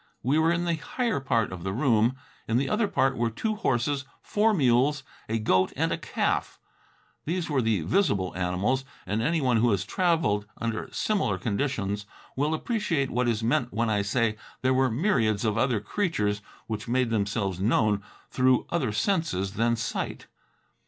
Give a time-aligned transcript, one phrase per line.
[0.23, 2.15] We were in the higher part of the room.
[2.47, 6.59] In the other part were two horses, four mules, a goat and a calf.
[7.25, 13.11] These were the visible animals, and anyone who has traveled under similar conditions will appreciate
[13.11, 17.59] what is meant when I say there were myriads of other creatures which made themselves
[17.59, 20.25] known through other senses than sight.